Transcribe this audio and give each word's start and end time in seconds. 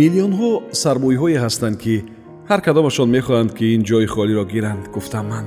миллионҳо 0.00 0.50
сармӯйҳое 0.82 1.38
ҳастанд 1.44 1.76
ки 1.84 1.96
ҳар 2.50 2.60
кадомашон 2.66 3.08
мехоҳанд 3.16 3.50
ки 3.58 3.64
ин 3.74 3.82
ҷойи 3.88 4.08
холиро 4.14 4.44
гиранд 4.52 4.84
гуфтам 4.94 5.26
ман. 5.32 5.46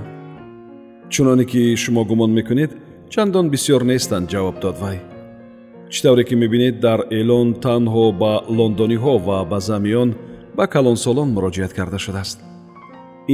Чуноне 1.13 1.45
ки 1.51 1.61
шумо 1.83 2.01
гумон 2.09 2.31
мекунед 2.39 2.71
чандон 3.13 3.45
бисьёр 3.53 3.81
нестанд 3.91 4.25
ҷавоб 4.33 4.55
дод 4.63 4.75
вай. 4.83 4.97
Чӣ 5.91 5.99
тавре 6.03 6.23
ки 6.29 6.35
мебинед 6.43 6.75
дар 6.85 6.99
эълон 7.19 7.47
танҳо 7.65 8.05
ба 8.21 8.33
лондониҳо 8.57 9.13
ва 9.27 9.37
ба 9.51 9.57
замиён 9.69 10.09
ба 10.57 10.65
калонсолон 10.73 11.29
муроҷиат 11.35 11.71
карда 11.77 11.97
шудааст. 12.05 12.37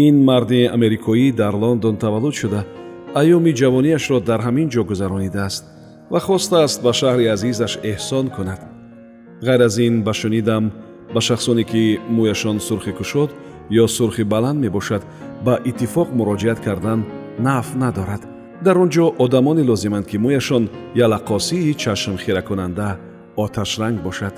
Ин 0.05 0.15
марди 0.29 0.61
америкоӣ 0.77 1.27
дар 1.41 1.53
лондон 1.63 1.95
таваллуд 2.03 2.35
шуда. 2.41 2.61
Айёми 3.19 3.51
ҷавониашро 3.59 4.17
дар 4.29 4.39
ҳамин 4.47 4.67
ҷо 4.73 4.81
гузаронидааст 4.91 5.63
ва 6.11 6.19
хостааст 6.27 6.77
ба 6.85 6.91
шаҳри 6.99 7.25
азизаш 7.35 7.73
эҳсон 7.91 8.25
кунад. 8.35 8.61
Ғайр 9.45 9.61
аз 9.67 9.75
ин 9.87 9.95
ба 10.05 10.13
шунидам 10.21 10.65
ба 11.13 11.21
шахсоне 11.21 11.63
ки 11.63 11.99
мӯяшон 12.09 12.59
сурхи 12.59 12.91
кушод 12.91 13.31
ё 13.69 13.87
сурхи 13.87 14.23
баланд 14.23 14.59
мебошад 14.59 15.03
ба 15.45 15.59
иттифоқ 15.69 16.07
муроҷиат 16.17 16.59
кардан 16.65 17.05
нафъ 17.39 17.77
надорад. 17.77 18.21
Дар 18.65 18.77
он 18.77 18.89
ҷо 18.89 19.15
одамоне 19.23 19.63
лозиманд 19.63 20.07
ки 20.07 20.17
мӯяшон 20.17 20.69
ялаққосии 20.95 21.75
чашмхиракунанда 21.81 22.99
оташранг 23.35 24.01
бошад. 24.01 24.33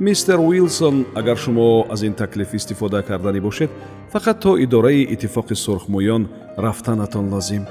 Мистер 0.00 0.38
уилсон 0.38 1.06
агар 1.14 1.38
шумо 1.38 1.86
аз 1.90 2.02
ин 2.02 2.14
таклиф 2.14 2.54
истифода 2.54 3.02
карданӣ 3.02 3.40
бошед 3.40 3.70
фақат 4.12 4.40
то 4.40 4.50
идораи 4.64 5.06
иттифоқи 5.14 5.54
сурхмӯён 5.54 6.28
рафтанатон 6.56 7.28
лозим. 7.32 7.64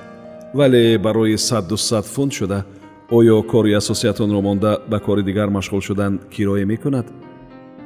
Вале 0.53 0.97
барои 0.97 1.37
садду 1.37 1.77
сад 1.77 2.05
фунт 2.05 2.33
шуда 2.33 2.65
оё 3.11 3.43
кори 3.43 3.73
асосиятонро 3.73 4.41
монда 4.41 4.81
ба 4.87 4.99
кори 4.99 5.23
дигар 5.23 5.49
машғул 5.49 5.81
шудан 5.81 6.19
кироя 6.31 6.65
мекунад 6.65 7.05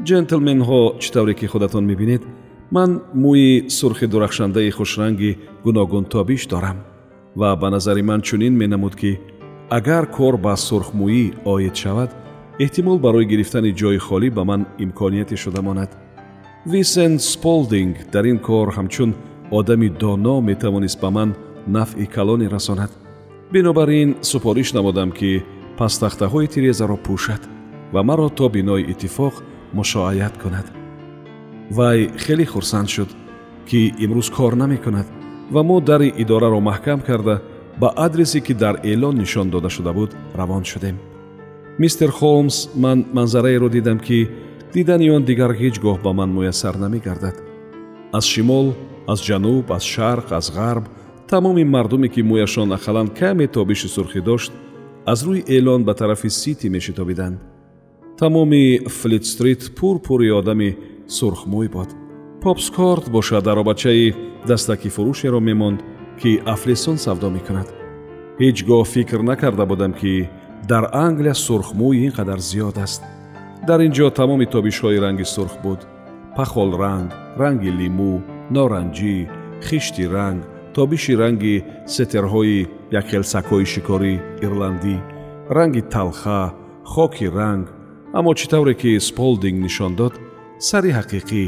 ҷентлменҳо 0.05 0.81
чӣ 1.01 1.09
тавре 1.13 1.33
ки 1.39 1.45
худатон 1.47 1.83
мебинед 1.85 2.23
ман 2.71 3.01
мӯи 3.23 3.69
сурхи 3.77 4.07
дурахшандаи 4.07 4.69
хушранги 4.77 5.37
гуногунтобиш 5.65 6.47
дорам 6.47 6.77
ва 7.39 7.55
ба 7.61 7.69
назари 7.69 8.01
ман 8.09 8.21
чунин 8.21 8.53
менамуд 8.61 8.95
ки 8.95 9.19
агар 9.77 10.05
кор 10.17 10.35
ба 10.45 10.53
сурхмӯӣ 10.67 11.25
оид 11.53 11.75
шавад 11.81 12.09
эҳтимол 12.63 12.97
барои 13.05 13.25
гирифтани 13.31 13.71
ҷойи 13.79 13.99
холӣ 14.07 14.29
ба 14.37 14.43
ман 14.49 14.61
имконияте 14.83 15.35
шуда 15.43 15.61
монад. 15.67 15.91
Висент 16.71 17.21
сполдинг 17.21 17.95
дар 18.13 18.25
ин 18.31 18.39
кор 18.47 18.67
ҳамчун 18.77 19.11
одами 19.51 19.89
доно 19.89 20.35
метавонист 20.49 20.99
ба 21.03 21.09
ман 21.17 21.29
нафъи 21.75 22.05
калоне 22.15 22.47
расонад. 22.49 22.91
Бинобар 23.53 23.89
ин 23.89 24.09
супориш 24.21 24.73
намудам 24.73 25.11
ки 25.11 25.43
пастахтаҳои 25.77 26.47
тирезаро 26.53 26.97
пӯшад 27.05 27.41
ва 27.93 28.01
маро 28.03 28.29
то 28.37 28.49
бинои 28.49 28.83
иттифоқ 28.93 29.33
мушоаят 29.73 30.37
кунад. 30.37 30.67
Вай 31.71 32.11
хеле 32.17 32.45
хурсанд 32.45 32.89
шуд 32.89 33.09
ки 33.69 33.93
имрӯз 34.03 34.30
кор 34.36 34.53
намекунад 34.55 35.08
ва 35.52 35.64
мо 35.64 35.81
дари 35.81 36.14
идораро 36.17 36.59
маҳкам 36.59 36.99
карда 37.08 37.42
ба 37.81 37.93
адресе 37.95 38.39
ки 38.42 38.53
дар 38.53 38.75
эълон 38.83 39.15
нишон 39.17 39.49
дода 39.49 39.69
шуда 39.69 39.93
буд 39.93 40.11
равон 40.36 40.64
шудем. 40.64 40.97
Мистер 41.80 42.11
холмс 42.11 42.69
ман 42.75 43.05
манзараеро 43.14 43.69
дидам 43.69 43.99
ки 43.99 44.30
дидани 44.73 45.11
он 45.11 45.23
дигар 45.23 45.52
ҳеҷ 45.61 45.75
гоҳ 45.86 45.97
ба 46.03 46.13
ман 46.13 46.30
муяссар 46.30 46.75
намегардад. 46.75 47.36
Аз 48.11 48.25
шимол 48.25 48.73
аз 49.08 49.19
ҷануб 49.27 49.65
аз 49.77 49.83
шарқ 49.93 50.27
аз 50.39 50.47
ғарб 50.58 50.83
тамоми 51.30 51.63
мардуме 51.63 52.08
ки 52.09 52.21
мӯяшон 52.23 52.69
ахалан 52.77 53.08
каме 53.19 53.47
тобиши 53.47 53.87
сурхӣ 53.87 54.21
дошт 54.21 54.52
аз 55.11 55.19
рӯи 55.25 55.43
эълон 55.55 55.81
ба 55.83 55.93
тарафи 55.93 56.30
сити 56.30 56.69
мешитобиданд 56.69 57.37
тамоми 58.17 58.80
флитстрит 58.88 59.76
пурпури 59.76 60.30
одами 60.30 60.78
сурхмӯй 61.08 61.70
бод 61.70 61.89
попскорт 62.42 63.10
бошад 63.10 63.48
аробачаи 63.48 64.16
дастаки 64.48 64.89
фурӯшеро 64.89 65.39
мемонд 65.39 65.80
ки 66.22 66.42
афлесон 66.54 66.98
савдо 66.98 67.30
мекунад. 67.30 67.67
Ҳеҷ 68.42 68.58
гоҳ 68.70 68.83
фикр 68.94 69.20
накарда 69.30 69.66
будам 69.72 69.94
ки 70.00 70.30
дар 70.72 70.83
англия 71.05 71.36
сурхмӯй 71.45 71.98
ин 72.05 72.11
қадар 72.17 72.39
зиёд 72.50 72.78
аст. 72.86 73.02
Дар 73.67 73.80
ин 73.86 73.92
ҷо 73.98 74.08
тамоми 74.20 74.45
тобишҳои 74.55 75.02
ранги 75.05 75.26
сурх 75.36 75.55
буд. 75.64 75.80
Пахолранг 76.36 77.10
ранги 77.42 77.72
лимӯ 77.80 78.14
норанҷӣ 78.55 79.16
хишти 79.67 80.05
ранг 80.16 80.42
тобиши 80.76 81.14
ранги 81.22 81.55
сетерҳои 81.95 82.67
якхелсакҳои 82.99 83.66
шикорӣ 83.73 84.14
ирландӣ 84.45 84.95
ранги 85.58 85.82
талха 85.94 86.42
хоки 86.94 87.28
ранг 87.39 87.66
аммо 88.13 88.31
чӣ 88.33 88.45
тавре 88.51 88.73
ки 88.81 88.99
сполдинг 88.99 89.57
нишон 89.65 89.93
дод 89.99 90.13
сари 90.67 90.91
ҳақиқӣ 90.99 91.43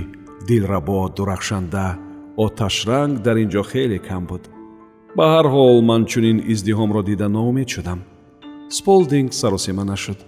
дилрабо 0.48 1.00
дурахшанда 1.16 1.88
оташранг 2.46 3.14
дар 3.26 3.38
ин 3.44 3.50
ҷо 3.54 3.64
хеле 3.72 4.00
кам 4.08 4.24
буд. 4.30 4.44
Ба 5.18 5.26
ҳар 5.34 5.46
ҳол 5.54 5.78
ман 5.90 6.02
чунин 6.12 6.38
издиҳомро 6.54 7.02
дида 7.10 7.28
ноумед 7.36 7.70
шудам. 7.76 8.00
Сполдинг 8.78 9.30
саросима 9.40 9.84
нашуд. 9.92 10.20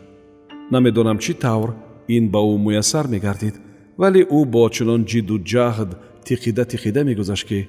Намедонам 0.73 1.17
чӣ 1.23 1.33
тавр 1.43 1.69
ин 2.15 2.25
ба 2.33 2.39
ӯ 2.51 2.53
муяссар 2.65 3.05
мегардид 3.13 3.55
вале 4.01 4.21
ӯ 4.37 4.39
бо 4.53 4.63
чунон 4.75 5.01
ҷидду 5.11 5.35
ҷаҳд 5.51 5.89
тиқида 6.27 6.63
тиқида 6.71 7.01
мегузашт 7.09 7.45
ки 7.49 7.59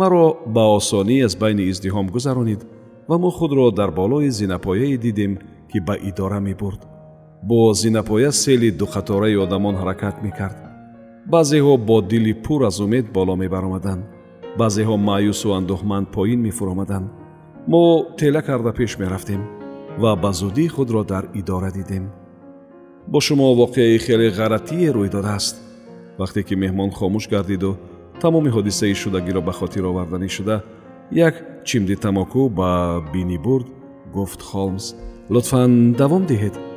маро 0.00 0.24
ба 0.54 0.64
осонӣ 0.78 1.16
аз 1.26 1.34
байни 1.42 1.64
издиҳом 1.72 2.06
гузаронид 2.14 2.62
ва 3.08 3.16
мо 3.22 3.30
худро 3.38 3.66
дар 3.78 3.90
болои 4.00 4.30
зинапояе 4.38 4.96
дидем 5.04 5.32
ки 5.70 5.78
ба 5.86 5.94
идора 6.10 6.40
мебурд 6.48 6.91
бо 7.42 7.74
зинапоя 7.74 8.32
сели 8.32 8.70
дуқатораи 8.70 9.36
одамон 9.44 9.74
ҳаракат 9.74 10.22
мекард 10.22 10.58
баъзеҳо 11.26 11.76
бо 11.88 12.00
дили 12.02 12.34
пур 12.44 12.62
аз 12.62 12.80
умед 12.80 13.06
боло 13.12 13.36
мебаромаданд 13.36 14.04
баъзеҳо 14.58 14.96
маъюсу 14.96 15.48
андӯҳманд 15.58 16.06
поин 16.16 16.40
мефуромаданд 16.40 17.08
мо 17.68 17.82
тела 18.18 18.42
карда 18.42 18.72
пеш 18.72 18.98
мерафтем 18.98 19.42
ва 20.02 20.16
ба 20.22 20.30
зудӣ 20.32 20.66
худро 20.74 21.02
дар 21.04 21.24
идора 21.40 21.70
дидем 21.78 22.04
бо 23.12 23.20
шумо 23.20 23.46
воқеаи 23.62 23.98
хеле 24.06 24.28
ғаратие 24.38 24.88
рӯй 24.96 25.08
додааст 25.16 25.56
вақте 26.20 26.40
ки 26.46 26.54
меҳмон 26.62 26.90
хомӯш 26.98 27.24
гардиду 27.32 27.72
тамоми 28.20 28.50
ҳодисаи 28.56 28.94
шудагиро 29.02 29.40
ба 29.48 29.52
хотир 29.52 29.84
оварданӣ 29.90 30.28
шуда 30.36 30.56
як 31.10 31.34
чимди 31.68 31.96
тамоку 32.04 32.42
ба 32.58 32.70
бинӣ 33.12 33.38
бурд 33.46 33.66
гуфт 34.14 34.40
холмс 34.50 34.86
лутфан 35.34 35.72
давом 36.00 36.24
диҳед 36.30 36.71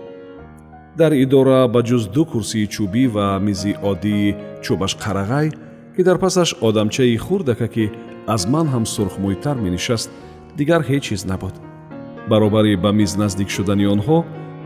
дар 0.97 1.11
идора 1.13 1.67
ба 1.67 1.81
ҷуз 1.83 2.03
ду 2.16 2.23
курсии 2.25 2.67
чӯбӣ 2.73 3.03
ва 3.16 3.39
мизи 3.39 3.75
оддии 3.89 4.35
чӯбаш 4.63 4.94
қарағай 5.03 5.47
ки 5.95 6.01
дар 6.03 6.17
пасаш 6.17 6.50
одамчаи 6.67 7.17
хурдака 7.17 7.67
ки 7.67 7.91
аз 8.28 8.47
ман 8.53 8.67
ҳам 8.73 8.85
сурхмӯйтар 8.94 9.57
менишаст 9.66 10.09
дигар 10.57 10.81
ҳеҷ 10.89 11.01
чиз 11.07 11.25
набуд. 11.25 11.56
Баробари 12.29 12.75
ба 12.83 12.91
миз 13.00 13.11
наздик 13.22 13.50
шудани 13.56 13.86
онҳо 13.95 14.18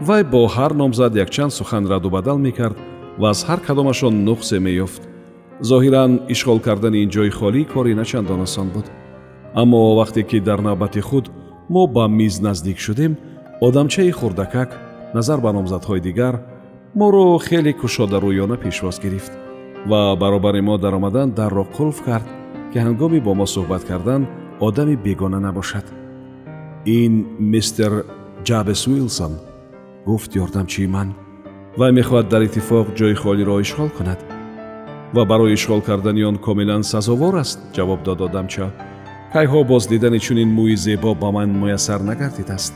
вай 0.08 0.24
бо 0.24 0.42
ҳар 0.56 0.72
номзад 0.82 1.16
якчанд 1.24 1.52
сухан 1.58 1.84
радубадал 1.92 2.38
мекард 2.38 2.78
ва 3.22 3.30
аз 3.34 3.40
ҳар 3.48 3.60
кадомашон 3.68 4.14
нуқсе 4.28 4.58
меёфт. 4.66 5.02
Зоҳиран 5.70 6.12
ишғол 6.34 6.60
кардани 6.68 7.04
ин 7.04 7.10
ҷойи 7.16 7.32
холӣ 7.40 7.62
кори 7.74 7.94
начандон 8.02 8.42
осон 8.48 8.68
буд. 8.76 8.88
Аммо 9.62 9.80
вақте 10.00 10.22
ки 10.30 10.40
дар 10.40 10.60
навбати 10.68 11.02
худ 11.02 11.26
мо 11.74 11.88
ба 11.96 12.08
миз 12.08 12.36
наздик 12.46 12.78
шудем 12.86 13.14
одамчаи 13.68 14.12
хурдакак 14.12 14.89
назар 15.14 15.40
ба 15.42 15.52
номзадҳои 15.52 16.02
дигар 16.08 16.36
моро 16.96 17.38
хеле 17.48 17.74
кушодарӯёна 17.74 18.58
пешвоз 18.58 19.00
гирифт 19.00 19.32
ва 19.90 20.16
баробари 20.16 20.62
мо 20.62 20.78
даромадан 20.78 21.32
дарро 21.32 21.66
қулф 21.78 21.98
кард 22.06 22.28
ки 22.72 22.78
ҳангоми 22.86 23.20
бо 23.20 23.34
мо 23.34 23.46
суҳбат 23.46 23.84
кардан 23.90 24.28
одами 24.60 24.96
бегона 24.96 25.40
набошад 25.40 25.86
ин 26.86 27.14
мистер 27.40 27.92
ҷабес 28.48 28.82
уилсон 28.88 29.34
гуфт 30.06 30.32
ёрдамчии 30.44 30.88
ман 30.96 31.10
вай 31.80 31.92
мехоҳад 32.00 32.28
дар 32.34 32.42
иттифоқ 32.48 32.88
ҷойи 32.98 33.20
холиро 33.24 33.56
ишғол 33.66 33.90
кунад 33.98 34.20
ва 35.16 35.24
барои 35.32 35.56
ишғол 35.58 35.82
кардани 35.82 36.24
он 36.30 36.38
комилан 36.46 36.84
сазовор 36.84 37.36
аст 37.44 37.60
ҷавоб 37.76 38.00
дод 38.04 38.20
одамча 38.28 38.68
кайҳо 39.34 39.60
боз 39.72 39.84
дидани 39.92 40.20
чунин 40.26 40.50
мӯи 40.58 40.76
зебо 40.86 41.12
ба 41.22 41.30
ман 41.32 41.50
муяссар 41.62 42.00
нагардидааст 42.10 42.74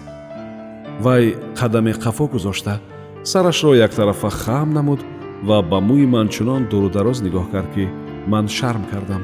вай 1.00 1.36
қадаме 1.56 1.94
қафо 1.94 2.28
гузошта 2.28 2.80
сарашро 3.24 3.74
яктарафа 3.74 4.30
хам 4.30 4.74
намуд 4.74 5.00
ва 5.44 5.62
ба 5.62 5.80
мӯи 5.82 6.06
ман 6.06 6.28
чунон 6.30 6.68
дурудароз 6.72 7.22
нигоҳ 7.22 7.52
кард 7.52 7.70
ки 7.76 7.90
ман 8.28 8.48
шарм 8.48 8.84
кардам. 8.92 9.24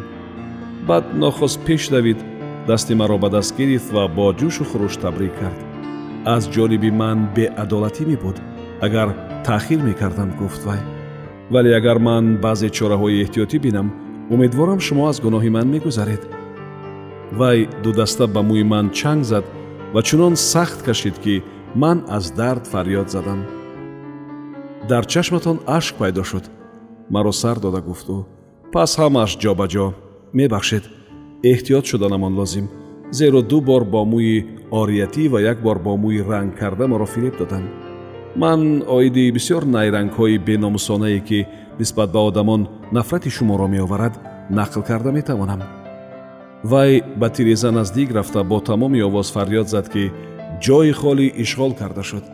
Баъд 0.88 1.06
нохост 1.16 1.60
пеш 1.66 1.88
давид 1.90 2.20
дасти 2.68 2.94
маро 2.96 3.18
ба 3.18 3.30
даст 3.30 3.58
гирифт 3.58 3.92
ва 3.92 4.08
бо 4.08 4.34
ҷӯшу 4.40 4.64
хуруш 4.70 4.96
табрик 4.98 5.34
кард. 5.40 5.60
Аз 6.26 6.44
ҷониби 6.54 6.92
ман 6.92 7.18
беадолатӣ 7.36 8.04
мебуд 8.06 8.38
агар 8.82 9.10
таъхир 9.46 9.80
мекардам 9.82 10.30
гуфт 10.40 10.62
вай. 10.66 10.82
Вале 11.52 11.72
агар 11.80 11.98
ман 12.08 12.26
баъзе 12.44 12.70
чораҳои 12.78 13.22
эҳтиётӣ 13.24 13.58
бинам 13.66 13.88
умедворам 14.34 14.80
шумо 14.80 15.04
аз 15.12 15.18
гуноҳи 15.26 15.50
ман 15.50 15.68
мегузаред. 15.74 16.24
Вай 17.40 17.68
дудаста 17.84 18.28
ба 18.28 18.42
мӯи 18.50 18.64
ман 18.64 18.86
чанг 19.00 19.24
зад 19.32 19.46
ва 19.94 20.02
чунон 20.08 20.36
сахт 20.36 20.80
кашид 20.88 21.18
ки 21.24 21.44
ман 21.76 22.06
аз 22.08 22.32
дард 22.32 22.68
фарёд 22.68 23.10
задам. 23.10 23.46
Дар 24.90 25.06
чашматон 25.06 25.60
ашк 25.68 25.96
пайдо 25.96 26.24
шуд. 26.24 26.50
Маро 27.10 27.32
сар 27.32 27.60
дода 27.60 27.82
гуфту 27.82 28.26
пас 28.74 28.92
ҳамааш 29.00 29.32
ҷобаҷо 29.44 29.86
мебахшед 30.38 30.84
эҳтиёт 31.52 31.86
шуданамон 31.90 32.34
лозим 32.40 32.66
зеро 33.18 33.42
ду 33.42 33.58
бор 33.62 33.84
бо 33.94 34.02
мӯи 34.12 34.38
ориятӣ 34.80 35.24
ва 35.34 35.40
як 35.52 35.58
бор 35.66 35.78
бо 35.86 35.94
мӯи 36.04 36.22
ранг 36.30 36.52
карда 36.60 36.86
маро 36.88 37.08
фиреб 37.14 37.36
доданд 37.38 37.70
ман 38.42 38.62
оиди 38.98 39.32
бисёр 39.38 39.64
найрангҳои 39.76 40.38
беномусонае 40.48 41.20
ки 41.28 41.40
нисбат 41.80 42.10
ба 42.12 42.20
одамон 42.30 42.62
нафрати 42.92 43.30
шуморо 43.38 43.68
меоварад 43.68 44.14
нақл 44.58 44.82
карда 44.90 45.12
метавонам. 45.12 45.62
Вай 46.64 46.92
ба 47.20 47.30
тиреза 47.30 47.72
наздик 47.72 48.10
рафта 48.18 48.44
бо 48.44 48.60
тамоми 48.60 49.02
овоз 49.02 49.28
фарёд 49.36 49.68
зад 49.74 49.90
ки 49.94 50.12
ҷои 50.66 50.92
холӣ 51.02 51.28
ишғол 51.44 51.74
карда 51.80 52.04
шуд. 52.04 52.26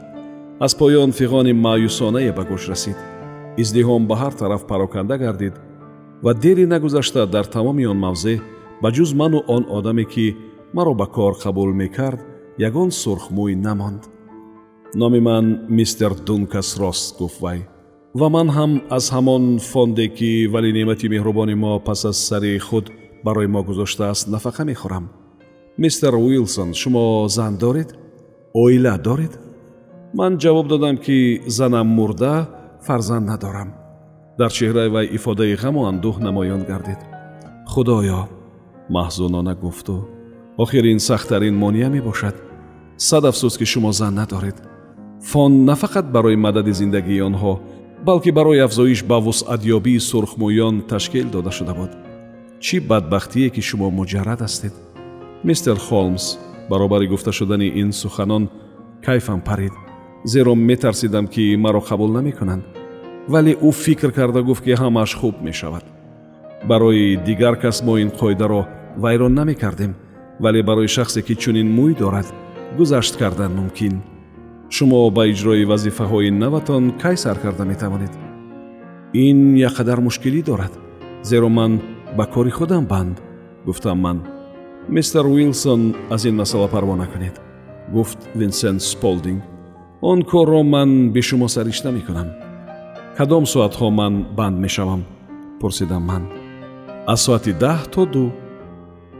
Аз 0.65 0.73
поён 0.79 1.11
фиғони 1.19 1.53
маъюсонае 1.65 2.31
ба 2.37 2.43
гӯш 2.49 2.63
расид. 2.71 2.97
Издиҳом 3.61 4.03
ба 4.09 4.15
ҳар 4.21 4.33
тараф 4.39 4.63
пароканда 4.67 5.17
гардид 5.17 5.55
ва 6.23 6.33
дери 6.33 6.65
нагузашта 6.65 7.27
дар 7.27 7.45
тамоми 7.45 7.85
он 7.85 7.97
мавзеъ 8.05 8.41
ба 8.81 8.89
ҷуз 8.95 9.11
ману 9.21 9.39
он 9.55 9.63
одаме 9.77 10.05
ки 10.13 10.35
маро 10.73 10.93
ба 10.93 11.07
кор 11.15 11.33
қабул 11.43 11.71
мекард 11.81 12.19
ягон 12.67 12.89
сурхмӯй 13.01 13.55
намонд. 13.55 14.03
Номи 14.95 15.19
ман 15.19 15.45
мистер 15.69 16.11
дункас 16.27 16.79
рост 16.79 17.17
гуфт 17.19 17.41
вай 17.41 17.59
ва 18.19 18.27
ман 18.29 18.47
ҳам 18.57 18.71
аз 18.97 19.05
ҳамон 19.15 19.59
фонде 19.59 20.07
ки 20.17 20.47
валӣ 20.53 20.71
неъмати 20.73 21.07
меҳрубони 21.13 21.55
мо 21.63 21.79
пас 21.87 22.05
аз 22.05 22.17
сари 22.27 22.59
худ 22.59 22.85
барои 23.25 23.47
мо 23.47 23.61
гузоштааст 23.63 24.27
нафақа 24.33 24.63
мехӯрам. 24.69 25.05
Мистер 25.77 26.13
уилсон 26.15 26.73
шумо 26.73 27.27
зан 27.27 27.57
доред 27.57 27.89
оила 28.63 28.97
доред? 28.97 29.33
Ман 30.13 30.37
ҷавоб 30.37 30.67
додам 30.67 30.97
ки 30.97 31.41
занам 31.47 31.87
мурда 31.87 32.47
фарзанд 32.85 33.25
надорам 33.31 33.69
дар 34.39 34.51
чеҳраи 34.57 34.89
вай 34.95 35.05
ифодаи 35.17 35.55
ғаму 35.63 35.81
андӯҳ 35.91 36.15
намоён 36.27 36.61
гардид. 36.69 37.01
Худоё 37.71 38.21
маҳзунона 38.95 39.53
гуфту 39.63 39.97
охир 40.63 40.83
ин 40.93 40.99
сахттарин 40.99 41.55
монеа 41.63 41.89
мебошад. 41.89 42.35
Сад 42.97 43.23
афсӯс 43.29 43.55
ки 43.59 43.65
шумо 43.71 43.91
зан 43.91 44.13
надоред. 44.15 44.57
Фон 45.29 45.65
на 45.65 45.75
фақат 45.81 46.05
барои 46.15 46.37
мадади 46.45 46.73
зиндагии 46.81 47.25
онҳо 47.29 47.53
балки 48.07 48.31
барои 48.37 48.65
афзоиш 48.67 49.03
ба 49.09 49.17
вусъатёбии 49.25 50.05
сурхмӯён 50.09 50.75
ташкил 50.89 51.27
дода 51.35 51.51
шуда 51.57 51.73
буд. 51.79 51.91
Чӣ 52.65 52.75
бадбахтие 52.89 53.49
ки 53.49 53.61
шумо 53.69 53.87
муҷаррад 53.99 54.41
ҳастед? 54.45 54.73
Мистер 55.47 55.77
холмс 55.87 56.25
баробари 56.69 57.07
гуфта 57.07 57.31
шудани 57.31 57.67
ин 57.67 57.93
суханон 57.93 58.49
кайфам 59.05 59.41
парид? 59.41 59.73
Зеро 60.25 60.55
метарсидам 60.55 61.27
ки 61.27 61.55
маро 61.57 61.79
қабул 61.79 62.11
намекунанд? 62.11 62.63
Вале 63.27 63.53
ӯ 63.53 63.71
фикр 63.71 64.11
карда 64.11 64.41
гуфт 64.43 64.63
ки 64.63 64.73
ҳамааш 64.73 65.15
хуб 65.15 65.41
мешавад. 65.41 65.83
Барои 66.65 67.17
дигар 67.25 67.55
кас 67.59 67.83
мо 67.83 67.97
ин 67.97 68.09
қоидаро 68.09 68.65
вайрон 68.97 69.33
намекардем 69.33 69.95
вале 70.39 70.63
барои 70.63 70.87
шахсе 70.87 71.21
ки 71.21 71.35
чунин 71.35 71.67
мӯй 71.77 71.97
дорад 71.97 72.27
гузашт 72.77 73.17
кардан 73.17 73.55
мумкин. 73.55 74.01
Шумо 74.69 75.09
ба 75.11 75.27
иҷрои 75.27 75.65
вазифаҳои 75.65 76.31
наватон 76.31 76.91
кай 77.01 77.17
сар 77.17 77.37
карда 77.39 77.65
метавонед? 77.65 78.11
Ин 79.13 79.55
як 79.55 79.73
қадар 79.77 79.99
мушкилӣ 79.99 80.41
дорад. 80.43 80.73
Зеро 81.23 81.49
ман 81.49 81.81
ба 82.17 82.25
кори 82.25 82.49
худам 82.49 82.85
банд 82.85 83.21
гуфтам 83.65 83.99
ман 83.99 84.17
мистер 84.89 85.25
уилсон 85.25 85.95
аз 86.09 86.25
ин 86.25 86.35
масъала 86.35 86.67
парво 86.67 86.95
накунед. 86.95 87.41
Гуфт 87.93 88.29
винсент 88.35 88.81
сполдинг 88.81 89.43
он 90.01 90.21
корро 90.23 90.63
ман 90.63 91.09
бешумо 91.09 91.49
саришта 91.49 91.91
мекунам. 91.91 92.27
Кадом 93.17 93.45
соатҳо 93.45 93.89
ман 93.89 94.25
банд 94.37 94.59
мешавам 94.59 95.03
пурсидам 95.59 96.03
ман. 96.03 96.23
Аз 97.07 97.21
соати 97.21 97.53
даҳ 97.53 97.87
то 97.93 98.05
ду 98.05 98.31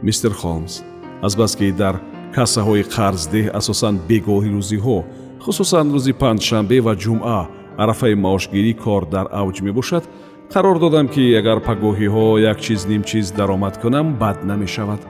мистер 0.02 0.32
холмс 0.32 0.82
азбаски 1.22 1.72
дар 1.72 1.94
кассаҳои 2.34 2.84
қарздеҳ 2.94 3.46
асосан 3.58 3.94
бегоҳи 4.08 4.50
рӯзиҳо 4.56 4.98
хусусан 5.44 5.86
рӯзи 5.94 6.12
панҷшанбе 6.22 6.78
ва 6.86 6.94
ҷумъа 7.02 7.40
арафаи 7.82 8.14
маошгирӣ 8.24 8.72
кор 8.84 9.02
дар 9.14 9.26
авҷ 9.40 9.56
мебошад 9.66 10.04
қарор 10.52 10.76
додам 10.84 11.06
ки 11.14 11.22
агар 11.40 11.58
пагоҳиҳо 11.68 12.26
як 12.50 12.58
чиз 12.64 12.80
нимчиз 12.90 13.26
даромад 13.38 13.74
кунам 13.82 14.06
бад 14.22 14.38
намешавад 14.50 15.00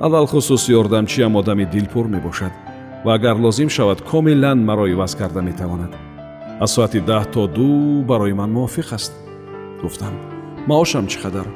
алалхусус 0.00 0.68
ёрдамчиам 0.68 1.36
одами 1.36 1.64
дилпур 1.64 2.08
мебошад 2.08 2.52
ва 3.04 3.14
агар 3.14 3.36
лозим 3.36 3.70
шавад 3.70 4.02
комилан 4.02 4.64
маро 4.64 4.86
иваз 4.90 5.14
карда 5.14 5.42
метавонад. 5.42 5.92
Аз 6.60 6.74
соати 6.74 7.00
даҳ 7.00 7.24
то 7.32 7.46
ду 7.46 8.04
барои 8.04 8.32
ман 8.32 8.52
мувофиқ 8.52 8.92
аст 8.92 9.12
гуфтам. 9.82 10.14
Маошам 10.66 11.06
чӣ 11.06 11.18
қадар? 11.24 11.46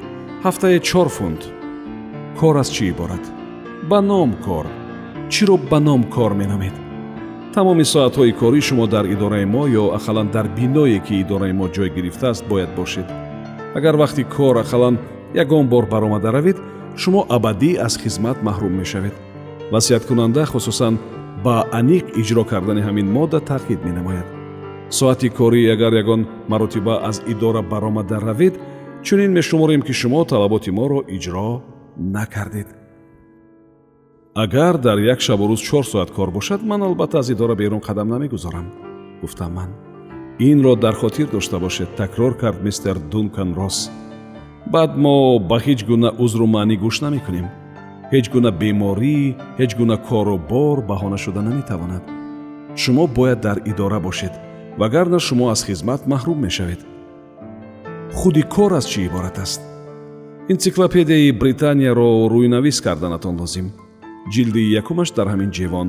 Ҳафтае 0.44 0.80
чор 0.80 1.08
фунт. 1.08 1.42
Кор 2.38 2.56
аз 2.56 2.68
чӣ 2.70 2.84
иборат? 2.88 3.24
Ба 3.88 4.00
ном 4.00 4.32
кор. 4.44 4.66
Чиро 5.28 5.56
ба 5.70 5.80
ном 5.80 6.02
кор 6.04 6.32
меномед? 6.34 6.72
Тамоми 7.54 7.84
соатҳои 7.84 8.32
корӣ 8.40 8.60
шумо 8.60 8.86
дар 8.86 9.04
идораи 9.14 9.44
мо 9.44 9.66
ё 9.68 9.84
ақаллан 9.98 10.30
дар 10.30 10.46
биное 10.48 10.98
ки 11.06 11.20
идораи 11.22 11.52
мо 11.52 11.66
ҷой 11.68 11.90
гирифтааст 11.96 12.44
бояд 12.48 12.70
бошед. 12.76 13.08
Агар 13.74 13.96
вақти 13.96 14.22
кор 14.36 14.56
ақаллан 14.64 14.98
ягон 15.34 15.66
бор 15.68 15.86
баромада 15.86 16.32
равед 16.32 16.56
шумо 16.96 17.26
абадӣ 17.36 17.70
аз 17.86 17.94
хизмат 18.02 18.38
маҳрум 18.42 18.72
мешавед. 18.80 19.14
Васияткунанда 19.72 20.44
хусусан 20.46 20.98
ба 21.44 21.56
аниқ 21.80 22.04
иҷро 22.20 22.44
кардани 22.44 22.82
ҳамин 22.88 23.06
модда 23.16 23.40
таъқид 23.50 23.80
менамояд. 23.84 24.28
Соати 24.90 25.28
корӣ 25.38 25.60
агар 25.74 25.92
ягон 26.02 26.26
маротиба 26.48 26.94
аз 27.10 27.22
идора 27.32 27.62
баромада 27.62 28.20
равед 28.20 28.54
чунин 29.02 29.30
мешуморем 29.32 29.82
ки 29.82 29.92
шумо 29.92 30.24
талаботи 30.24 30.70
моро 30.70 31.00
иҷро 31.16 31.62
накардед. 31.96 32.68
Агар 34.34 34.78
дар 34.78 34.98
як 34.98 35.20
шабу 35.20 35.44
рӯз 35.50 35.62
чор 35.68 35.84
соат 35.84 36.10
кор 36.10 36.30
бошад 36.30 36.62
ман 36.62 36.82
албатта 36.82 37.18
аз 37.18 37.30
идора 37.30 37.54
берун 37.54 37.80
қадам 37.80 38.08
намегузорам 38.08 38.66
гуфтам 39.22 39.52
ман. 39.54 39.70
Инро 40.38 40.76
дар 40.76 40.94
хотир 40.94 41.26
дошта 41.26 41.58
бошед 41.58 41.96
такрор 41.96 42.36
кард 42.36 42.62
мистер 42.62 42.96
дункан 42.98 43.54
росс 43.54 43.90
баъд 44.66 44.92
мо 45.02 45.38
ба 45.38 45.58
ҳеҷ 45.64 45.80
гуна 45.88 46.10
узру 46.24 46.46
маънӣ 46.54 46.76
гӯш 46.84 46.96
намекунем. 47.04 47.46
Ҳеҷ 48.12 48.26
гуна 48.32 48.50
беморӣ 48.60 49.18
ҳеҷ 49.58 49.72
гуна 49.78 49.96
кору 50.08 50.36
бор 50.50 50.78
баҳона 50.90 51.18
шуда 51.24 51.40
наметавонад. 51.48 52.02
Шумо 52.82 53.04
бояд 53.06 53.40
дар 53.46 53.58
идора 53.70 54.00
бошед 54.00 54.34
вагарна 54.80 55.18
шумо 55.26 55.44
аз 55.54 55.60
хизмат 55.68 56.00
маҳрум 56.12 56.38
мешавед. 56.46 56.80
Худи 58.16 58.42
кор 58.54 58.72
аз 58.72 58.86
чӣ 58.90 59.00
иборат 59.08 59.38
аст? 59.44 59.60
Энциклопедияи 60.52 61.32
британияро 61.32 62.10
рӯйнавис 62.32 62.78
карданатон 62.86 63.34
лозим. 63.40 63.66
Ҷилди 64.32 64.62
якумаш 64.80 65.08
дар 65.16 65.26
ҳамин 65.32 65.50
ҷевон. 65.56 65.88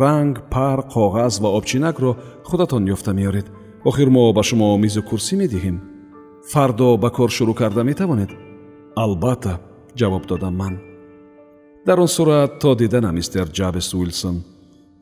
Ранг 0.00 0.36
пар 0.54 0.78
коғаз 0.92 1.34
ва 1.42 1.48
обчинакро 1.58 2.10
худатон 2.48 2.82
ёфта 2.94 3.12
меоред. 3.12 3.46
Охир 3.88 4.08
мо 4.14 4.32
ба 4.32 4.42
шумо 4.48 4.78
мизу 4.84 5.02
курсӣ 5.02 5.34
медиҳем 5.42 5.89
фардо 6.48 6.96
ба 6.96 7.10
кор 7.10 7.30
шурӯъ 7.30 7.54
карда 7.54 7.84
метавонед? 7.84 8.30
Албатта 8.96 9.60
ҷавоб 9.98 10.26
додам 10.26 10.56
ман. 10.56 10.78
Дар 11.86 11.98
он 12.00 12.08
сурат 12.08 12.60
то 12.60 12.74
диданам 12.74 13.14
мистер 13.14 13.46
ҷабес 13.48 13.94
уилсон. 13.94 14.36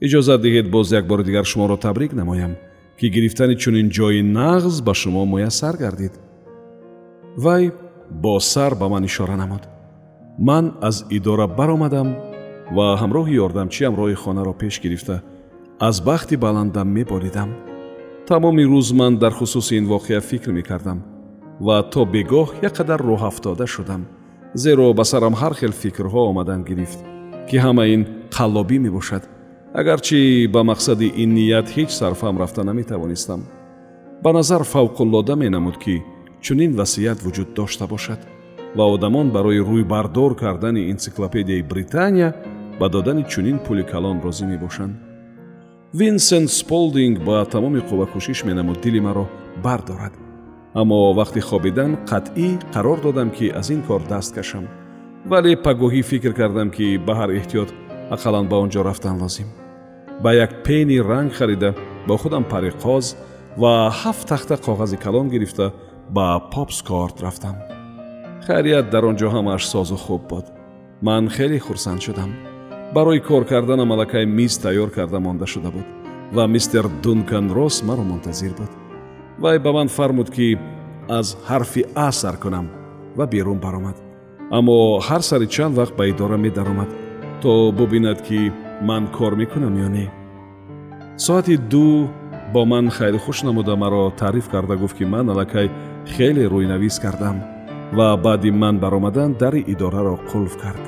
Иҷозат 0.01 0.41
диҳед 0.43 0.71
боз 0.71 0.93
як 0.93 1.07
бори 1.07 1.25
дигар 1.25 1.45
шуморо 1.45 1.77
табрик 1.77 2.13
намоям 2.13 2.53
ки 2.99 3.07
гирифтани 3.11 3.57
чунин 3.57 3.89
ҷои 3.91 4.23
нағз 4.23 4.83
ба 4.83 4.95
шумо 4.95 5.25
муяссар 5.25 5.77
гардид. 5.77 6.15
Вай 7.37 7.73
бо 8.11 8.41
сар 8.41 8.75
ба 8.75 8.89
ман 8.89 9.05
ишора 9.05 9.37
намуд. 9.37 9.63
Ман 10.39 10.65
аз 10.81 11.07
идора 11.11 11.47
баромадам 11.47 12.09
ва 12.77 12.87
ҳамроҳи 13.01 13.41
ёрдамчиам 13.47 13.95
роҳи 14.01 14.15
хонаро 14.15 14.53
пеш 14.53 14.81
гирифта. 14.81 15.23
Аз 15.81 16.01
бахти 16.01 16.37
баландам 16.37 16.89
меболидам. 16.89 17.51
Тамоми 18.29 18.65
рӯз 18.73 18.89
ман 18.95 19.13
дар 19.19 19.33
хусуси 19.33 19.77
ин 19.77 19.87
воқеа 19.87 20.21
фикр 20.21 20.51
мекардам 20.53 20.99
ва 21.61 21.83
то 21.83 22.05
бегоҳ 22.05 22.49
як 22.63 22.73
қадар 22.79 23.01
роҳафтода 23.11 23.67
шудам 23.67 24.03
зеро 24.55 24.93
ба 24.99 25.05
сарам 25.05 25.35
ҳар 25.41 25.55
хел 25.61 25.73
фикрҳо 25.83 26.23
омадан 26.31 26.61
гирифт 26.69 26.99
ки 27.49 27.57
ҳама 27.65 27.85
ин 27.95 28.03
қаллобӣ 28.37 28.79
мебошад 28.87 29.23
агарчи 29.81 30.19
ба 30.55 30.61
мақсади 30.71 31.09
ин 31.23 31.31
ният 31.39 31.67
ҳеҷ 31.77 31.91
сарфам 32.01 32.35
рафта 32.43 32.63
наметавонистам 32.65 33.41
ба 34.25 34.31
назар 34.39 34.63
фавқуллода 34.73 35.35
менамуд 35.45 35.77
ки 35.85 35.95
чунин 36.45 36.73
васият 36.81 37.19
вуҷуд 37.25 37.49
дошта 37.59 37.87
бошад 37.87 38.21
ва 38.77 38.85
одамон 38.95 39.27
барои 39.37 39.61
рӯйбардор 39.71 40.33
кардани 40.43 40.91
энциклопедияи 40.93 41.63
британия 41.63 42.31
ба 42.81 42.89
додани 42.89 43.25
чунин 43.33 43.59
пули 43.67 43.85
калон 43.93 44.17
розӣ 44.25 44.45
мебошанд 44.53 44.95
винсент 45.99 46.51
сполдинг 46.51 47.17
ба 47.27 47.37
тамоми 47.53 47.81
қувва 47.89 48.07
кӯшиш 48.13 48.39
менамуд 48.49 48.79
дили 48.85 49.01
маро 49.01 49.25
бардорад 49.65 50.15
аммо 50.75 51.15
вақти 51.15 51.41
хобидан 51.41 51.97
қатъӣ 52.11 52.59
қарор 52.75 53.01
додам 53.03 53.31
ки 53.31 53.51
аз 53.51 53.71
ин 53.71 53.83
кор 53.83 54.03
даст 54.09 54.35
кашам. 54.35 54.65
Вале 55.27 55.57
пагоҳӣ 55.57 56.03
фикр 56.03 56.33
кардам 56.33 56.71
ки 56.71 56.99
ба 57.07 57.13
ҳар 57.19 57.31
эҳтиёт 57.39 57.71
ақаллан 58.15 58.49
ба 58.49 58.57
он 58.59 58.71
ҷо 58.71 58.83
рафтан 58.85 59.17
лозим. 59.23 59.49
Ба 60.23 60.35
як 60.35 60.63
пени 60.65 60.99
ранг 61.01 61.33
харида 61.33 61.75
бо 62.07 62.17
худам 62.17 62.45
париқоз 62.53 63.17
ва 63.57 63.91
ҳафт 64.01 64.29
тахта 64.29 64.57
коғази 64.57 64.97
калон 65.05 65.29
гирифта 65.29 65.73
ба 66.11 66.41
попскорт 66.55 67.21
рафтам. 67.23 67.57
Хайрият 68.47 68.91
дар 68.91 69.05
он 69.05 69.17
ҷо 69.17 69.29
ҳамааш 69.37 69.63
созу 69.73 69.97
хуб 69.97 70.23
буд. 70.31 70.47
Ман 71.03 71.29
хеле 71.29 71.59
хурсанд 71.59 72.03
шудам. 72.03 72.31
Барои 72.95 73.21
кор 73.21 73.45
карданам 73.45 73.93
аллакай 73.93 74.25
миз 74.27 74.59
тайёр 74.59 74.91
карда 74.91 75.19
монда 75.21 75.47
шуда 75.47 75.71
буд 75.71 75.87
ва 76.33 76.47
мистер 76.47 76.89
дункан 77.03 77.53
росс 77.53 77.83
маро 77.83 78.03
мунтазир 78.03 78.53
буд 78.59 78.71
вай 79.39 79.59
ба 79.59 79.73
ман 79.73 79.89
фармуд 79.89 80.31
ки 80.31 80.59
аз 81.09 81.37
ҳарфи 81.49 81.83
а 81.95 82.13
сар 82.13 82.37
кунам 82.43 82.67
ва 83.17 83.27
берун 83.27 83.59
баромад. 83.59 83.97
Аммо 84.51 85.01
ҳар 85.09 85.23
сари 85.29 85.47
чанд 85.47 85.77
вақт 85.77 85.95
ба 85.97 86.05
идора 86.09 86.37
медаромад 86.37 86.91
то 87.43 87.73
бубинад 87.73 88.23
ки 88.27 88.53
ман 88.83 89.07
кор 89.17 89.33
мекунам 89.37 89.75
ё 89.87 89.89
не? 89.89 90.07
Соати 91.17 91.57
ду 91.57 92.09
бо 92.53 92.65
ман 92.65 92.91
хайрухуш 92.91 93.43
намуда 93.43 93.77
маро 93.77 94.11
таъриф 94.11 94.49
карда 94.49 94.77
гуфт 94.77 94.97
ки 94.99 95.05
ман 95.05 95.31
аллакай 95.31 95.71
хеле 96.07 96.45
рӯйнавис 96.53 97.01
кардам 97.01 97.37
ва 97.93 98.17
баъди 98.17 98.51
ман 98.51 98.79
баромадан 98.79 99.31
дари 99.41 99.65
идораро 99.73 100.19
қулф 100.31 100.55
кард. 100.63 100.85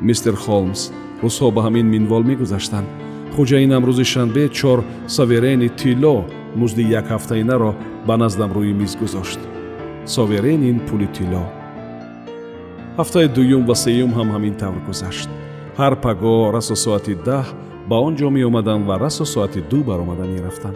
Мистер 0.00 0.34
холмс 0.44 0.80
рӯзҳо 1.22 1.50
ба 1.54 1.60
ҳамин 1.66 1.86
минвол 1.94 2.22
мегузаштанд 2.30 2.88
хуҷаинам 3.36 3.82
рӯзи 3.88 4.04
шанбе 4.12 4.44
чор 4.58 4.78
соверени 5.16 5.68
тилло 5.80 6.16
музди 6.60 6.84
якҳафтаинаро 7.00 7.72
ба 8.06 8.14
наздам 8.22 8.50
рӯи 8.56 8.72
миз 8.80 8.92
гузошт. 9.00 9.40
Соверенин 10.16 10.78
пули 10.86 11.08
тилло 11.16 11.44
ҳафтаи 12.98 13.28
дуюм 13.36 13.62
ва 13.68 13.74
сеюм 13.84 14.10
ҳам 14.18 14.28
ҳамин 14.34 14.54
тавр 14.62 14.80
гузашт. 14.88 15.28
Ҳар 15.80 15.94
паго 16.04 16.34
расо 16.56 16.76
соати 16.84 17.14
даҳ 17.28 17.46
ба 17.90 17.96
он 18.06 18.12
ҷо 18.18 18.28
меомадам 18.36 18.80
ва 18.88 18.94
расо 19.04 19.24
соати 19.34 19.60
ду 19.70 19.78
баромада 19.88 20.24
мерафтам 20.34 20.74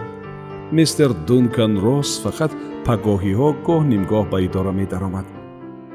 мистер 0.73 1.11
дункан 1.29 1.73
росс 1.85 2.11
фақат 2.25 2.53
пагоҳиҳо 2.87 3.49
гоҳ 3.67 3.83
нимгоҳ 3.93 4.25
ба 4.33 4.39
идора 4.47 4.73
медаромад. 4.81 5.27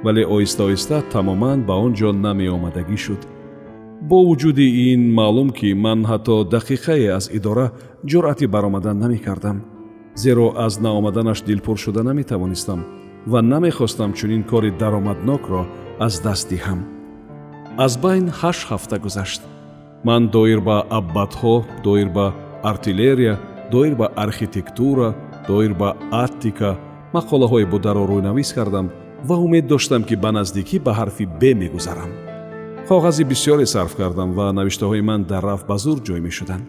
Вале 0.05 0.23
оҳиста 0.35 0.61
оҳиста 0.67 0.97
тамоман 1.13 1.59
ба 1.67 1.73
он 1.85 1.91
ҷо 1.99 2.09
намеомадагӣ 2.25 2.97
шуд 3.05 3.21
бо 4.09 4.17
вуҷуди 4.27 4.67
ин 4.91 5.01
маълум 5.17 5.49
ки 5.57 5.69
ман 5.85 5.99
ҳатто 6.11 6.35
дақиқае 6.55 7.07
аз 7.17 7.25
идора 7.37 7.67
ҷуръати 8.09 8.47
баромадан 8.53 8.97
намекардам 9.03 9.57
зеро 10.15 10.53
аз 10.65 10.73
наомаданаш 10.85 11.39
дилпур 11.41 11.77
шуда 11.77 12.03
наметавонистам 12.03 12.85
ва 13.27 13.41
намехостам 13.41 14.13
чунин 14.13 14.43
кори 14.43 14.71
даромаднокро 14.71 15.65
аз 15.99 16.21
даст 16.21 16.49
диҳам. 16.49 16.79
Аз 17.77 17.93
байн 17.97 18.25
ҳашт 18.39 18.63
ҳафта 18.69 18.99
гузашт. 18.99 19.41
Ман 20.07 20.27
доир 20.27 20.59
ба 20.67 20.77
аббатҳо 20.99 21.55
доир 21.83 22.09
ба 22.17 22.33
артиллерия 22.63 23.39
доир 23.71 23.95
ба 23.95 24.07
архитектура 24.15 25.09
доир 25.47 25.73
ба 25.73 25.89
аттика 26.23 26.71
мақолаҳои 27.15 27.69
бударо 27.71 28.03
рӯйнавис 28.11 28.49
кардам 28.57 28.87
ва 29.27 29.35
умед 29.45 29.65
доштам 29.67 30.03
ки 30.07 30.15
ба 30.23 30.29
наздикӣ 30.37 30.77
ба 30.85 30.91
ҳарфи 30.99 31.25
б 31.39 31.41
мегузарам 31.61 32.11
коғази 32.87 33.23
бисёре 33.23 33.65
сарф 33.65 33.95
кардам 33.95 34.33
ва 34.33 34.51
навиштаҳои 34.51 35.01
ман 35.01 35.23
дар 35.23 35.43
раф 35.43 35.65
ба 35.67 35.77
зур 35.77 35.99
ҷой 36.07 36.19
мешуданд. 36.19 36.65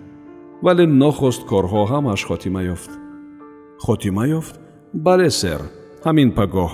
Вале 0.62 0.86
нохост 0.86 1.42
корҳо 1.50 1.82
ҳамааш 1.92 2.22
хотима 2.28 2.62
ёфт. 2.74 2.90
Хотима 3.84 4.24
ёфт? 4.38 4.54
Бале 4.92 5.30
сэр 5.30 5.60
ҳамин 6.04 6.30
пагоҳ. 6.38 6.72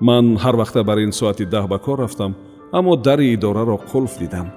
Ман 0.00 0.24
ҳар 0.42 0.54
вақта 0.60 0.80
бар 0.88 0.98
ин 0.98 1.12
соати 1.12 1.44
даҳ 1.54 1.64
ба 1.72 1.78
кор 1.78 1.98
рафтам 2.04 2.32
аммо 2.78 2.96
дари 2.96 3.26
идораро 3.34 3.76
қулф 3.90 4.12
дидам 4.20 4.48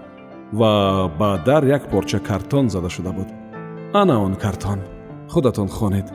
ва 0.59 0.71
ба 1.19 1.29
дар 1.45 1.63
як 1.77 1.83
порча 1.91 2.19
картон 2.19 2.69
зада 2.69 2.89
шуда 2.89 3.11
буд. 3.11 3.29
Ана 3.93 4.15
он 4.25 4.35
картон. 4.35 4.79
Худатон 5.29 5.69
хонед. 5.77 6.07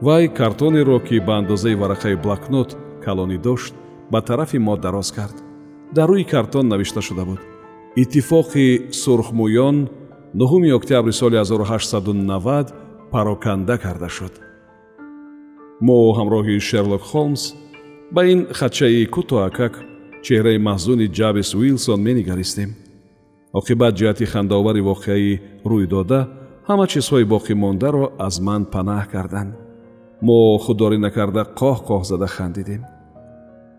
Вай 0.00 0.28
картонеро 0.28 0.98
ки 1.00 1.18
ба 1.26 1.34
андозаи 1.40 1.74
варақаи 1.74 2.16
блакнот 2.24 2.70
калонӣ 3.04 3.38
дошт 3.38 3.74
ба 4.10 4.22
тарафи 4.22 4.58
мо 4.58 4.76
дароз 4.76 5.12
кард 5.12 5.49
дар 5.94 6.08
рӯи 6.10 6.24
картон 6.24 6.68
навишта 6.68 7.00
шуда 7.02 7.24
буд? 7.24 7.40
Иттифоқи 7.96 8.92
сурхмӯён 9.02 9.76
9 10.34 10.72
октябри 10.78 11.12
соли 11.12 11.36
1890 11.36 12.72
пароканда 13.10 13.78
карда 13.78 14.08
шуд. 14.08 14.32
Мо 15.80 16.14
ҳамроҳи 16.18 16.60
шерлок 16.60 17.02
холмс 17.02 17.42
ба 18.14 18.22
ин 18.32 18.40
хатчаи 18.58 19.06
кӯтоҳакак 19.14 19.74
чеҳраи 20.24 20.58
маҳзуни 20.68 21.06
ҷабис 21.18 21.54
уилсон 21.54 22.00
менигаристем. 22.08 22.70
Оқибат 23.58 23.92
ҷиҳати 23.98 24.24
хандаовари 24.32 24.82
воқеаи 24.90 25.40
рӯйдода 25.70 26.20
ҳама 26.68 26.84
чизҳои 26.92 27.30
боқимондаро 27.34 28.04
аз 28.26 28.34
ман 28.46 28.62
панаҳ 28.72 29.04
карданд. 29.12 29.52
Мо 30.26 30.38
худдорӣ 30.64 30.98
накарда 31.06 31.42
қоҳ 31.60 31.76
қоҳ 31.88 32.02
зада 32.10 32.28
хандидем 32.36 32.82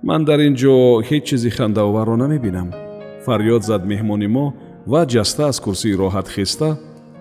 ман 0.04 0.26
дар 0.26 0.40
ин 0.48 0.56
ҷо 0.62 0.74
ҳеҷ 1.08 1.24
чизи 1.30 1.50
хандаоварро 1.58 2.16
намебинам. 2.24 2.70
Фарёд 3.26 3.62
зад 3.70 3.82
меҳмони 3.92 4.28
мо 4.36 4.46
ва 4.92 5.02
ҷаста 5.14 5.44
аз 5.52 5.58
курсии 5.66 5.98
роҳат 6.02 6.28
хиста 6.36 6.70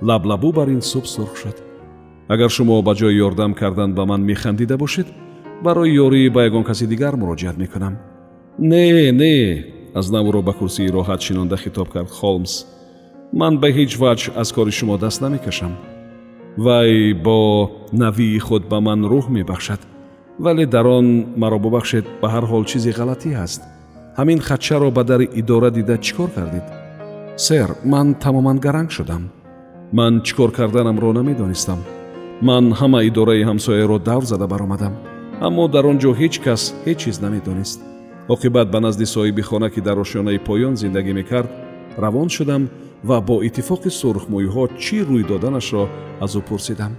лаблабу 0.08 0.50
бар 0.58 0.68
ин 0.76 0.82
суб 0.90 1.04
сурх 1.14 1.34
шуд. 1.40 1.56
Агар 2.32 2.50
шумо 2.56 2.82
ба 2.82 2.92
ҷои 3.00 3.20
ёрдам 3.26 3.52
кардан 3.60 3.90
ба 3.98 4.04
ман 4.10 4.20
механдида 4.30 4.76
бошед 4.82 5.08
барои 5.64 5.96
ёрӣ 6.04 6.30
ба 6.34 6.40
ягон 6.48 6.64
каси 6.64 6.86
дигар 6.92 7.14
муроҷиат 7.16 7.56
мекунам. 7.62 7.94
Не 8.58 9.12
не 9.20 9.36
аз 9.94 10.06
навро 10.10 10.40
ба 10.42 10.52
курсии 10.52 10.92
роҳат 10.96 11.20
шинонда 11.26 11.56
хитоб 11.56 11.88
кард 11.94 12.10
холмс. 12.18 12.52
Ман 13.40 13.54
ба 13.62 13.68
ҳеҷ 13.76 13.92
ваҷ 14.02 14.20
аз 14.42 14.48
кори 14.52 14.72
шумо 14.78 14.96
даст 14.98 15.20
намекашам. 15.20 15.72
Вай 16.56 17.14
бо 17.24 17.70
навии 17.92 18.38
худ 18.38 18.62
ба 18.70 18.78
ман 18.80 19.00
рӯҳ 19.12 19.26
мебахшад 19.36 19.80
вале 20.40 20.66
дар 20.66 20.86
он 20.86 21.26
маро 21.36 21.58
бубахшед 21.58 22.06
ба 22.22 22.28
ҳар 22.34 22.44
ҳол 22.50 22.64
чизе 22.70 22.90
ғалатӣ 22.98 23.30
ҳаст. 23.40 23.60
ҳамин 24.18 24.40
хатчаро 24.48 24.90
ба 24.90 25.02
дари 25.10 25.26
идора 25.40 25.70
дида 25.70 25.96
чӣ 26.04 26.12
кор 26.16 26.30
кардед 26.36 26.66
сэр 27.46 27.68
ман 27.92 28.14
тамоман 28.22 28.58
гаранг 28.66 28.90
шудам. 28.96 29.22
Ман 29.98 30.12
чӣ 30.26 30.32
кор 30.38 30.50
карданамро 30.58 31.12
намедонистам. 31.12 31.80
Ман 32.48 32.64
ҳама 32.80 33.00
идораи 33.08 33.46
ҳамсояро 33.50 33.98
давр 34.08 34.24
зада 34.32 34.46
баромадам. 34.52 34.94
Аммо 35.46 35.64
дар 35.74 35.84
он 35.90 35.96
ҷо 36.02 36.10
ҳеҷ 36.20 36.34
кас 36.44 36.62
ҳеҷ 36.86 36.98
чиз 37.02 37.16
намедонист. 37.24 37.80
Оқибат 38.34 38.66
ба 38.74 38.78
назди 38.86 39.06
соҳиби 39.14 39.42
хона 39.48 39.68
ки 39.74 39.80
дар 39.88 39.98
ошёнаи 40.04 40.38
поён 40.48 40.74
зиндагӣ 40.82 41.12
мекард 41.20 41.50
равон 42.02 42.28
шудам 42.36 42.62
ва 43.08 43.18
бо 43.28 43.36
иттифоқи 43.48 43.90
сурхмӯйҳо 44.00 44.64
чӣ 44.82 44.98
рӯй 45.08 45.24
доданашро 45.30 45.84
аз 46.24 46.32
ӯ 46.38 46.40
пурсидам 46.48 46.92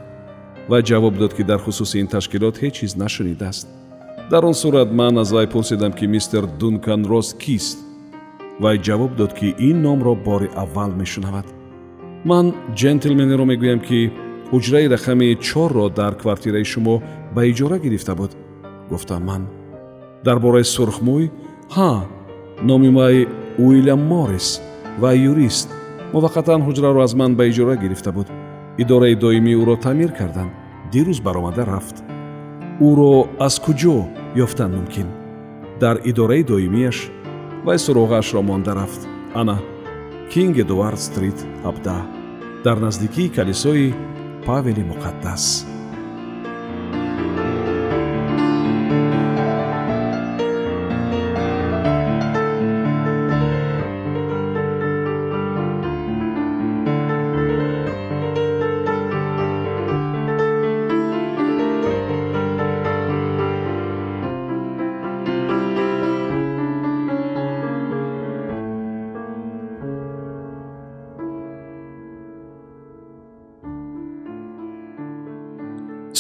вай 0.71 0.83
ҷавоб 0.89 1.17
дод 1.21 1.33
ки 1.37 1.43
дар 1.43 1.59
хусуси 1.59 1.99
ин 1.99 2.07
ташкилот 2.07 2.55
ҳеҷ 2.63 2.73
чиз 2.79 2.95
нашунидааст. 3.03 3.67
Дар 4.31 4.43
он 4.49 4.53
сурат 4.53 4.89
ман 4.99 5.17
аз 5.17 5.29
вай 5.35 5.47
пурсидам 5.53 5.91
ки 5.91 6.05
мистер 6.15 6.43
дункан 6.61 7.01
рос 7.11 7.33
кист 7.43 7.77
вай 8.63 8.77
ҷавоб 8.87 9.11
дод 9.19 9.31
ки 9.39 9.47
ин 9.69 9.81
номро 9.81 10.15
бори 10.15 10.49
аввал 10.63 10.91
мешунавад. 11.01 11.47
Ман 12.29 12.45
ҷентлменеро 12.79 13.45
мегӯям 13.51 13.79
ки 13.87 13.99
ҳуҷраи 14.51 14.91
рақами 14.95 15.27
чорро 15.47 15.85
дар 15.99 16.13
квартираи 16.21 16.65
шумо 16.71 16.95
ба 17.35 17.41
иҷора 17.51 17.77
гирифта 17.85 18.13
буд. 18.15 18.31
Гуфтам 18.89 19.23
ман 19.29 19.43
дар 20.25 20.37
бораи 20.39 20.65
сурхмӯй 20.75 21.25
ҳа 21.75 21.91
номи 22.69 22.89
вай 22.97 23.15
уилям 23.65 24.01
морис 24.11 24.47
вай 25.01 25.17
юрист. 25.31 25.67
Муваққатан 26.13 26.59
ҳуҷраро 26.67 26.99
аз 27.07 27.13
ман 27.19 27.31
ба 27.35 27.43
иҷора 27.51 27.75
гирифта 27.83 28.11
буд. 28.17 28.27
Идораи 28.81 29.15
доимӣ 29.23 29.53
ӯро 29.61 29.75
таъмир 29.85 30.11
карданд 30.19 30.60
дирӯз 30.93 31.19
баромада 31.25 31.63
рафт. 31.71 31.97
Ӯро 32.87 33.13
аз 33.45 33.55
куҷо 33.65 33.97
ёфтан 34.43 34.71
мумкин? 34.77 35.09
Дар 35.81 35.95
идораи 36.09 36.43
доимияш 36.43 36.97
вай 37.65 37.77
суроғаашро 37.85 38.41
монда 38.41 38.73
рафт? 38.79 39.01
Ана 39.33 39.57
кинг 40.31 40.57
эдуард 40.63 40.99
стрит 40.99 41.39
17 41.63 42.21
дар 42.63 42.77
наздикии 42.79 43.29
калисои 43.29 43.93
павели 44.45 44.83
муқаддас 44.91 45.70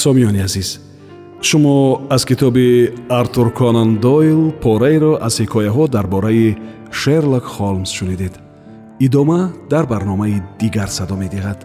сомиёни 0.03 0.41
азиз 0.47 0.69
шумо 1.47 1.75
аз 2.15 2.25
китоби 2.29 2.67
артур 3.09 3.47
конан 3.59 3.89
дойл 4.07 4.41
пораеро 4.63 5.13
аз 5.27 5.33
ҳикояҳо 5.41 5.83
дар 5.95 6.05
бораи 6.13 6.57
шерлок 6.99 7.45
холмс 7.55 7.91
шунидед. 7.97 8.33
Идома 8.99 9.51
дар 9.69 9.85
барномаи 9.85 10.41
дигар 10.59 10.89
садо 10.97 11.15
медиҳад 11.23 11.59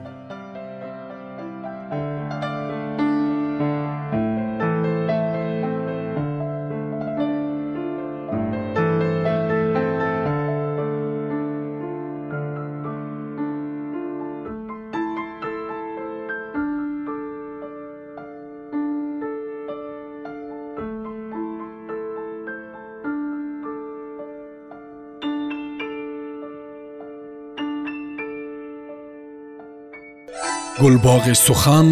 гулбоғи 30.80 31.34
сухан 31.46 31.88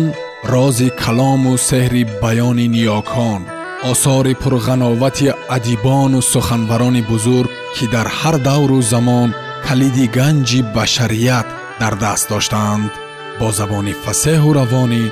рози 0.53 0.89
калому 1.03 1.53
сеҳри 1.69 2.03
баёни 2.23 2.67
ниёкон 2.75 3.43
осори 3.91 4.35
пурғановати 4.43 5.29
адибону 5.57 6.21
суханбарони 6.33 7.03
бузург 7.11 7.51
ки 7.75 7.85
дар 7.95 8.07
ҳар 8.19 8.37
давру 8.49 8.79
замон 8.93 9.29
калиди 9.67 10.07
ганҷи 10.17 10.61
башарият 10.77 11.49
дар 11.81 11.95
даст 12.05 12.29
доштаанд 12.33 12.91
бо 13.39 13.49
забони 13.59 13.95
фасеҳу 14.05 14.51
равонӣ 14.59 15.05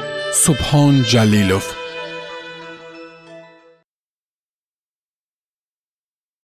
субҳон 0.44 0.94
ҷалилов 1.12 1.66